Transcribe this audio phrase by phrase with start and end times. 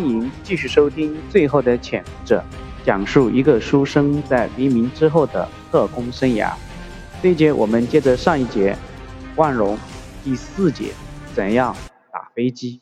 [0.00, 2.42] 欢迎继续收听《最后的潜伏者》，
[2.86, 6.54] 讲述一个书生在黎明之后的特工生涯。
[7.22, 8.74] 这一节我们接着上一节，
[9.36, 9.76] 万荣
[10.24, 10.92] 第四节，
[11.34, 11.76] 怎样
[12.10, 12.80] 打飞机？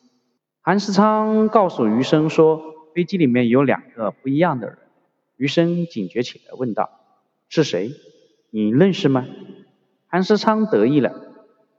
[0.60, 2.62] 韩世昌告诉余生说，
[2.94, 4.78] 飞机里面有两个不一样的人。
[5.36, 6.88] 余生警觉起来，问道
[7.50, 7.90] ：“是谁？
[8.50, 9.26] 你认识吗？”
[10.06, 11.12] 韩世昌得意了，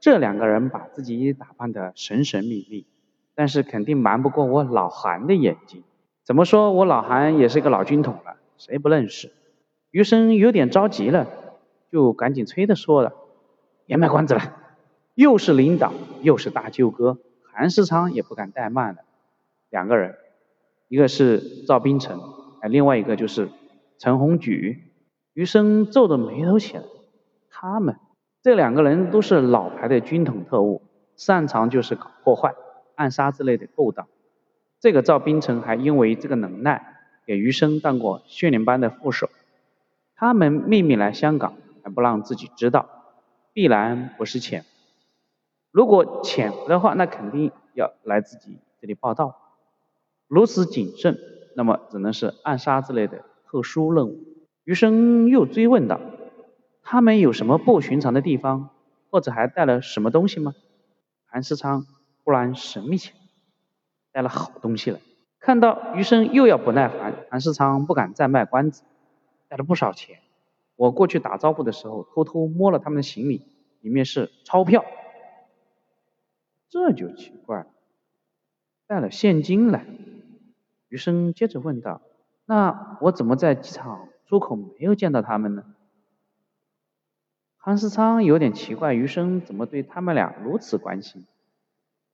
[0.00, 2.84] 这两个人把自己打扮得神神秘秘。
[3.40, 5.82] 但是肯定瞒不过我老韩的眼睛。
[6.24, 9.32] 怎么说我老韩也是个老军统了，谁不认识？
[9.90, 11.26] 余生有点着急了，
[11.90, 13.14] 就赶紧催着说了
[13.88, 14.42] ：“别卖关子了，
[15.14, 17.16] 又是领导，又是大舅哥，
[17.50, 18.98] 韩世昌也不敢怠慢了。
[19.70, 20.16] 两个人，
[20.88, 22.20] 一个是赵冰城，
[22.60, 23.48] 哎，另外一个就是
[23.96, 24.84] 陈宏举。”
[25.32, 26.82] 余生皱着眉头起来。
[27.48, 27.96] 他们
[28.42, 30.82] 这两个人都是老牌的军统特务，
[31.16, 32.54] 擅长就是搞破坏。
[33.00, 34.06] 暗杀之类的勾当，
[34.78, 39.30] 这个赵冰城还因为这个能耐，给余生当过训练班的副手。
[40.14, 42.90] 他们秘密来香港，还不让自己知道，
[43.54, 44.68] 必然不是潜伏。
[45.70, 49.34] 如果潜伏的话，那肯定要来自己这里报道。
[50.28, 51.18] 如此谨慎，
[51.56, 54.18] 那么只能是暗杀之类的特殊任务。
[54.64, 56.02] 余生又追问道
[56.84, 58.68] ：“他们有什么不寻常的地方，
[59.08, 60.54] 或者还带了什么东西吗？”
[61.24, 61.86] 韩世昌。
[62.24, 63.16] 忽然神秘起来，
[64.12, 65.00] 带了好东西来。
[65.38, 68.82] 看到余生又要不耐烦，韩世昌不敢再卖关子，
[69.48, 70.18] 带了不少钱。
[70.76, 73.46] 我过去打招呼的时候，偷偷摸了他们的行李，
[73.80, 74.84] 里面是钞票。
[76.68, 77.66] 这就奇怪了，
[78.86, 79.86] 带了现金来。
[80.88, 82.00] 余生接着问道
[82.46, 85.64] ：“那我怎么在机场出口没有见到他们呢？”
[87.56, 91.26] 韩世昌有点奇怪，余生怎么对他们俩如此关心。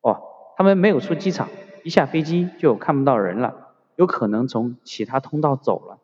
[0.08, 0.22] 哦，
[0.56, 1.48] 他们没有出机场，
[1.82, 5.98] 一下飞机就看不到人了，有可能从其他通道走了。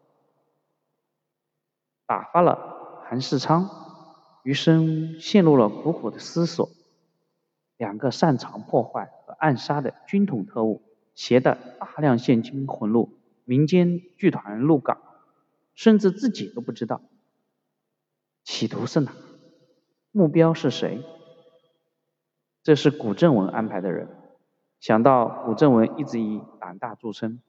[2.04, 3.70] 打发了韩世昌，
[4.42, 6.68] 余生陷入了苦苦的思索。
[7.76, 10.82] 两个擅长破坏和暗杀的军统特务，
[11.14, 14.98] 携带大量现金混入民间剧团入港，
[15.74, 17.00] 甚至自己都不知道，
[18.42, 19.12] 企图是哪？
[20.10, 21.02] 目标是谁？
[22.62, 24.08] 这是古正文安排的人。
[24.80, 27.40] 想到古正文一直以胆大著称，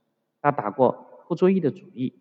[0.41, 2.13] 他打过傅作义的主意，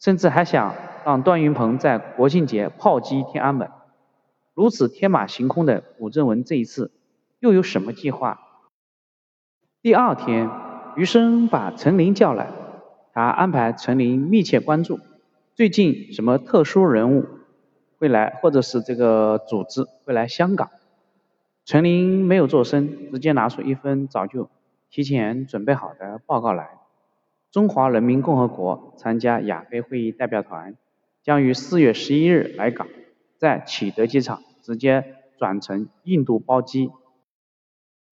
[0.00, 3.70] 甚至还想让段云鹏在国庆节炮击天安门。
[4.54, 6.90] 如此天马行空的古正文，这一次
[7.38, 8.40] 又有什么计划？
[9.82, 10.50] 第二天，
[10.96, 12.50] 余生把陈林叫来，
[13.12, 15.00] 他安排陈林密切关注
[15.54, 17.26] 最近什么特殊人物
[17.98, 20.70] 会来，或者是这个组织会来香港。
[21.66, 24.48] 陈林没有做声，直接拿出一份早就
[24.88, 26.78] 提前准备好的报告来。
[27.50, 30.76] 中华人民共和国参加亚非会议代表团
[31.24, 32.86] 将于四月十一日来港，
[33.36, 36.92] 在启德机场直接转乘印度包机，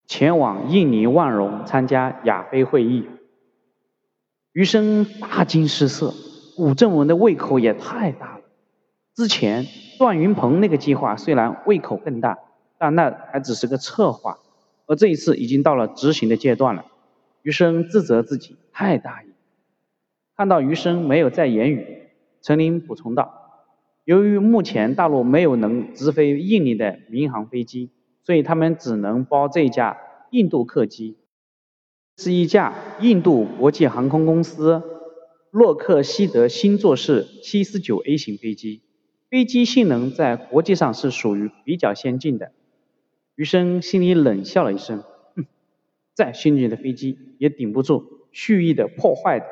[0.08, 3.08] 前往印尼万荣参加亚非会议。
[4.52, 6.12] 余生大惊失色，
[6.56, 8.42] 古正文的胃口也太大了。
[9.14, 9.64] 之前
[9.96, 12.36] 段云鹏那个计划虽然胃口更大。
[12.84, 14.40] 但那还只是个策划，
[14.84, 16.84] 而这一次已经到了执行的阶段了。
[17.40, 19.28] 余生自责自己太大意。
[20.36, 22.10] 看到余生没有再言语，
[22.42, 23.64] 陈林补充道
[24.04, 27.88] ：“由于目前大陆没有能直飞印尼的民航飞机，
[28.22, 29.96] 所以他们只能包这架
[30.30, 31.16] 印度客机，
[32.18, 34.82] 是一架印度国际航空公司
[35.50, 38.82] 洛克希德新座式七四九 A 型飞机，
[39.30, 42.52] 飞机性能在国际上是属于比较先进的。”
[43.36, 45.02] 余生心里冷笑了一声，
[45.36, 45.46] 哼，
[46.14, 49.46] 再先进的飞机也顶不住蓄意的破坏的。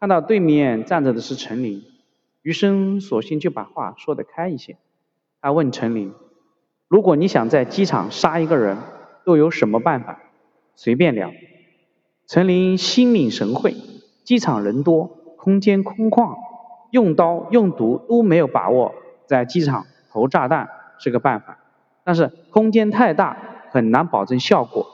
[0.00, 1.84] 看到对面站着的是陈林，
[2.42, 4.76] 余生索性就把话说得开一些。
[5.40, 6.12] 他问陈林
[6.88, 8.78] ：“如果你想在机场杀一个人，
[9.24, 10.20] 又有什么办法？
[10.74, 11.32] 随便聊。”
[12.26, 13.74] 陈林心领神会：
[14.24, 15.06] 机场人多，
[15.36, 16.36] 空间空旷，
[16.90, 18.94] 用刀用毒都没有把握，
[19.26, 20.68] 在机场投炸弹
[20.98, 21.60] 是个办法。
[22.04, 23.36] 但是空间太大，
[23.70, 24.86] 很难保证效果。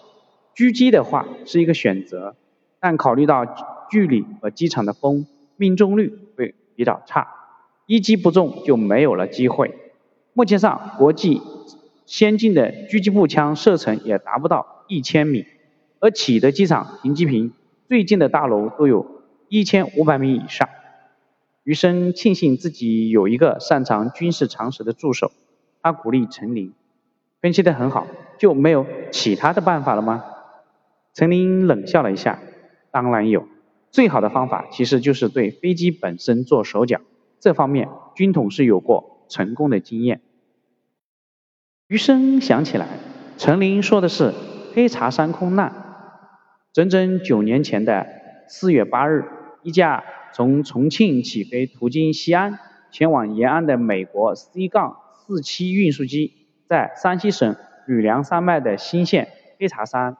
[0.55, 2.37] 狙击的话是一个选择，
[2.79, 3.45] 但考虑到
[3.91, 5.27] 距离和机场的风，
[5.57, 7.29] 命中率会比较差。
[7.87, 9.75] 一击不中就没有了机会。
[10.33, 11.43] 目前上，国际
[12.07, 15.45] 先进的狙击步枪射程也达不到一千米，
[15.99, 17.53] 而启德机场停机坪
[17.89, 20.69] 最近的大楼都有一千五百米以上。
[21.65, 25.33] 余生庆幸自己有一个擅长军事常识的助手，
[25.83, 26.73] 他鼓励陈林。
[27.41, 28.07] 分析的很好，
[28.39, 30.25] 就没有其他的办法了吗？
[31.15, 32.39] 陈林冷笑了一下，
[32.91, 33.49] 当然有，
[33.91, 37.01] 最好的方法其实就是对飞机本身做手脚，
[37.41, 40.21] 这方面军统是有过成功的经验。
[41.89, 42.87] 余生想起来，
[43.37, 44.33] 陈林说的是
[44.75, 45.75] 黑茶山空难。
[46.73, 48.07] 整整九年前的
[48.49, 49.25] 四月八日，
[49.63, 52.61] 一架从重庆起飞途经西安
[52.93, 56.40] 前往延安的美国 C-47 运输机，
[56.70, 59.26] 在山西省吕梁山脉的新县
[59.58, 60.17] 黑茶山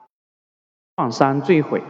[0.97, 1.81] 撞山坠毁，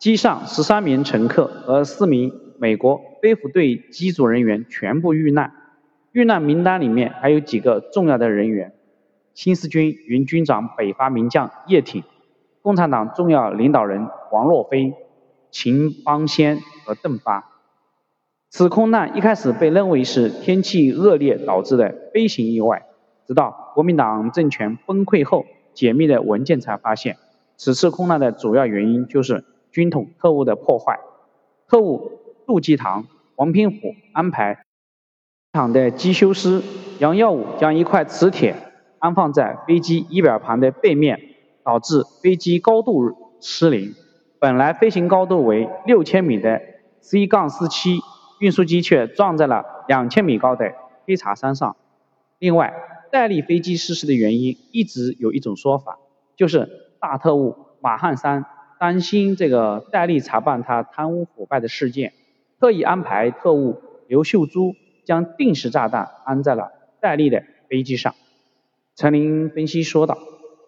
[0.00, 5.52] 机上十三名乘客和四名美国飞虎队机组人员全部遇难。
[6.10, 8.74] 遇难名单里面还有几个重要的人员：
[9.32, 12.02] 新四军原军长北伐名将叶挺。
[12.62, 14.94] 共产党重要领导人王若飞、
[15.52, 17.48] 秦邦先和邓发。
[18.50, 22.86] 此空难一开始被认为是天气恶劣导致的飞行意外，
[23.26, 27.16] 直到国民党政权崩溃后，解密的文件才发现，
[27.56, 31.00] 此次空难的主要原因就是军统特务的破坏。
[31.68, 33.06] 特务杜季堂、
[33.36, 34.64] 王平虎安排
[35.52, 36.62] 厂的机修师
[36.98, 38.56] 杨耀武将一块磁铁
[38.98, 41.30] 安放在飞机仪表盘的背面。
[41.66, 43.94] 导致飞机高度失灵，
[44.38, 46.60] 本来飞行高度为六千米的
[47.00, 48.00] C-47
[48.38, 50.74] 运输机却撞在了两千米高的
[51.06, 51.74] 黑茶山上。
[52.38, 52.74] 另外，
[53.14, 56.00] 戴笠飞机失事的原因一直有一种说法，
[56.34, 56.68] 就是
[56.98, 58.44] 大特务马汉山
[58.80, 62.12] 担心这个戴笠查办他贪污腐败的事件，
[62.58, 64.74] 特意安排特务刘秀珠
[65.04, 68.16] 将定时炸弹安在了戴笠的飞机上。
[68.96, 70.18] 陈林分析说道。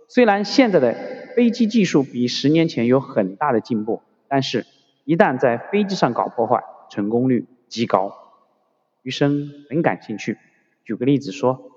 [0.07, 0.95] 虽然现在的
[1.35, 4.65] 飞机技术比十年前有很大的进步，但是，
[5.05, 8.15] 一旦在飞机上搞破坏，成功率极高。
[9.03, 10.39] 余生很感兴趣，
[10.85, 11.73] 举个例子说，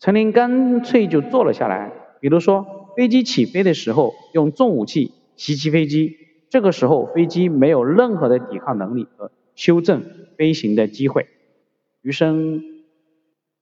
[0.00, 1.92] 陈林干脆就坐了下来。
[2.20, 6.16] 比如说，飞机起飞的时候用重武器袭击飞机，
[6.50, 10.04] 这个时候飞机没有任何的抵抗能力和修正
[10.36, 11.26] 飞行的机会。
[12.02, 12.62] 余生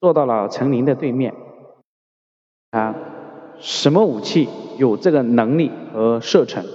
[0.00, 1.34] 坐到了陈林的对面，
[2.70, 2.94] 啊。
[3.60, 4.48] 什么武器
[4.78, 6.66] 有这个能力和射程？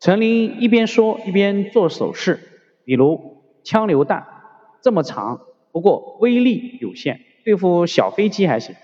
[0.00, 2.40] 陈林一边说一边做手势，
[2.84, 4.26] 比如枪榴弹
[4.82, 5.40] 这么长，
[5.70, 8.74] 不过威力有限，对付小飞机还行，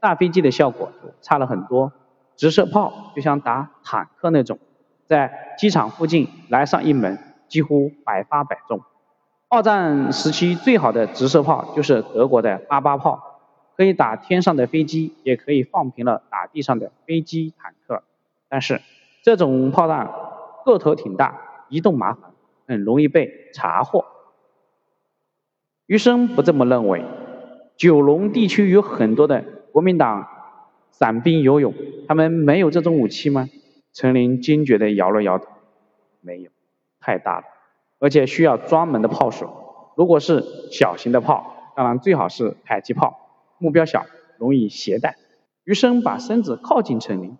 [0.00, 1.92] 大飞机的效果就差了很多。
[2.34, 4.58] 直射炮就像打坦克那种，
[5.06, 7.16] 在机场附近来上一门，
[7.46, 8.80] 几乎百发百中。
[9.48, 13.24] 二战时期最好的直射炮就是德国的八八炮。
[13.76, 18.02] 可以打天上的飞机，也可以放平了打地上的飞机、坦克。
[18.48, 18.82] 但是
[19.22, 20.10] 这种炮弹
[20.64, 22.32] 个头挺大，移动麻烦，
[22.66, 24.04] 很容易被查获。
[25.86, 27.04] 余生不这么认为。
[27.78, 30.26] 九龙地区有很多的国民党
[30.90, 31.72] 伞兵游泳，
[32.08, 33.48] 他们没有这种武器吗？
[33.92, 35.46] 陈林坚决地摇了摇头，
[36.20, 36.50] 没有，
[36.98, 37.44] 太大了，
[38.00, 39.92] 而且需要专门的炮手。
[39.96, 43.16] 如果是小型的炮，当然最好是迫击炮。
[43.58, 44.06] 目标小，
[44.38, 45.16] 容易携带。
[45.62, 47.38] 余生把身子靠近陈林，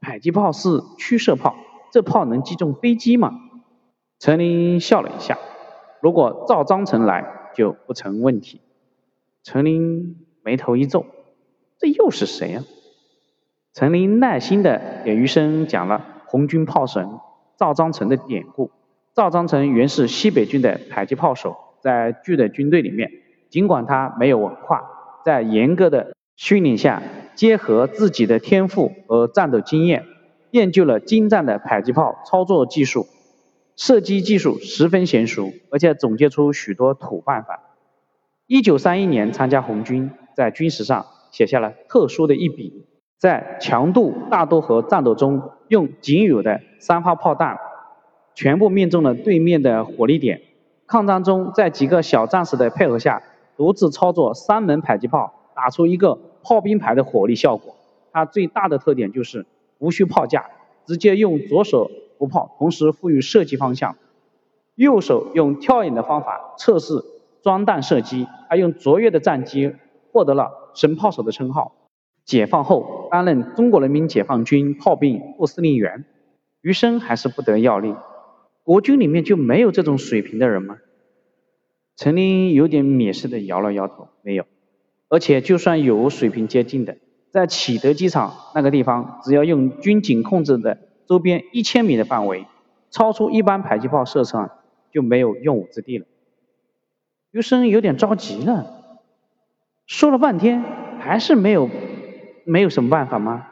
[0.00, 1.56] 迫击炮是驱射炮，
[1.90, 3.32] 这炮能击中飞机吗？
[4.20, 5.38] 陈林笑了一下，
[6.00, 8.60] 如果赵章成来就不成问题。
[9.44, 11.04] 陈林眉头一皱，
[11.78, 12.64] 这又是谁啊？
[13.74, 17.08] 陈林耐心的给余生讲了红军炮神
[17.58, 18.70] 赵章成的典故。
[19.14, 23.10] 赵章成原是西北军的迫击炮手，在剧的军队里面，
[23.50, 24.82] 尽管他没有文化。
[25.24, 27.02] 在严格的训练下，
[27.34, 30.04] 结合自己的天赋和战斗经验，
[30.50, 33.06] 练就了精湛的迫击炮操作技术，
[33.76, 37.60] 射击技术十分娴熟，而且总结出许多土办法。
[38.46, 42.86] 一九三一年参加红军，在军事上写下了特殊的一笔，
[43.18, 47.58] 在强度大渡河战斗中，用仅有的三发炮弹，
[48.34, 50.42] 全部命中了对面的火力点。
[50.86, 53.22] 抗战中，在几个小战士的配合下。
[53.54, 57.76] 独自操作三门迫击炮，打出一个炮兵排的火力效果。
[58.10, 59.44] 它最大的特点就是
[59.78, 60.46] 无需炮架，
[60.86, 63.92] 直接用左手扶炮，同时赋予射击方向；
[64.74, 67.04] 右手用跳引的方法测试
[67.42, 68.26] 装弹射击。
[68.48, 69.74] 他用卓越的战绩
[70.12, 71.76] 获得了“神炮手”的称号。
[72.24, 76.04] 解放后担任中国人民解放军炮兵副司令员，
[76.60, 77.96] 余生还是不得要领。
[78.62, 80.78] 国军里面就没有这种水平的人吗？
[81.96, 84.44] 陈林有点蔑视的摇了摇头，没有。
[85.08, 86.96] 而且就算有水平接近的，
[87.30, 92.46] 在启德机场那个地方，只要用军警控制的周边一千米的范围，
[92.90, 94.48] 超出一般迫击炮射程，
[94.92, 96.06] 就没有用武之地了。
[97.32, 98.66] 余生有点着急了，
[99.86, 100.62] 说了半天，
[101.00, 101.70] 还是没有，
[102.44, 103.46] 没有什么办法吗？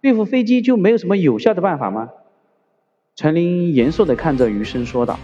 [0.00, 2.10] 对付飞机就没有什么有效的办法吗？
[3.16, 5.18] 陈林严肃地看着余生说道：“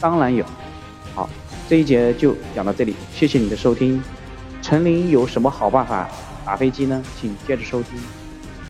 [0.00, 0.42] 当然有。”
[1.14, 1.28] 好，
[1.68, 4.02] 这一节就讲到这里，谢谢你的收听。
[4.62, 6.08] 陈林有什么好办法
[6.46, 7.04] 打飞机呢？
[7.16, 8.23] 请接着收听。